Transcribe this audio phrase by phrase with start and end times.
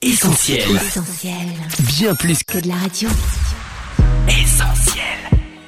[0.00, 0.60] Essentiel.
[0.76, 1.34] Essentiel.
[1.98, 3.08] Bien plus Que de la radio.
[4.28, 5.02] qu'essentiel.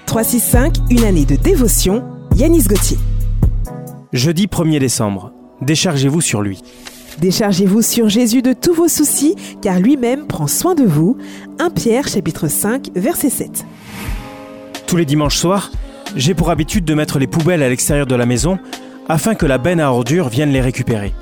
[0.06, 2.04] 365, une année de dévotion,
[2.36, 2.96] Yanis Gauthier.
[4.12, 5.32] Jeudi 1er décembre.
[5.62, 6.62] Déchargez-vous sur lui.
[7.18, 11.16] Déchargez-vous sur Jésus de tous vos soucis, car lui-même prend soin de vous.
[11.58, 13.64] 1 Pierre chapitre 5, verset 7.
[14.86, 15.72] Tous les dimanches soirs,
[16.14, 18.60] j'ai pour habitude de mettre les poubelles à l'extérieur de la maison
[19.08, 21.12] afin que la benne à ordures vienne les récupérer.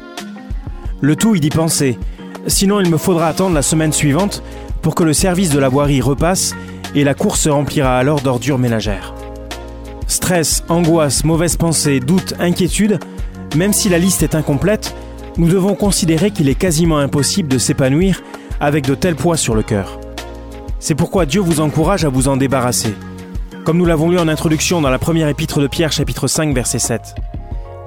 [1.00, 1.96] Le tout y d'y penser,
[2.46, 4.42] sinon il me faudra attendre la semaine suivante
[4.82, 6.54] pour que le service de la voirie repasse
[6.94, 9.14] et la course se remplira alors d'ordures ménagères.
[10.06, 12.98] Stress, angoisse, mauvaises pensées, doutes, inquiétudes,
[13.56, 14.94] même si la liste est incomplète,
[15.36, 18.22] nous devons considérer qu'il est quasiment impossible de s'épanouir
[18.60, 20.00] avec de tels poids sur le cœur.
[20.80, 22.94] C'est pourquoi Dieu vous encourage à vous en débarrasser.
[23.64, 26.78] Comme nous l'avons lu en introduction dans la première épître de Pierre chapitre 5 verset
[26.78, 27.14] 7.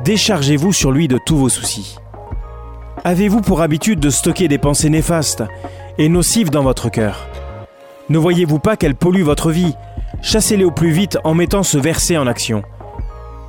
[0.03, 1.95] Déchargez-vous sur lui de tous vos soucis.
[3.03, 5.43] Avez-vous pour habitude de stocker des pensées néfastes
[5.97, 7.27] et nocives dans votre cœur?
[8.09, 9.73] Ne voyez-vous pas qu'elles polluent votre vie?
[10.21, 12.61] Chassez-les au plus vite en mettant ce verset en action.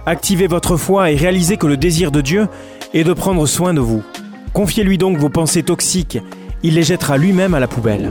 [0.06, 2.48] Activez votre foi et réalisez que le désir de Dieu
[2.94, 4.02] est de prendre soin de vous.
[4.54, 6.18] Confiez-lui donc vos pensées toxiques,
[6.62, 8.10] il les jettera lui-même à la poubelle.